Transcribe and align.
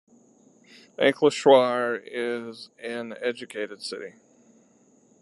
Ankleshwar 0.97 2.01
is 2.03 2.71
an 2.79 3.13
educated 3.21 3.83
city. 3.83 4.15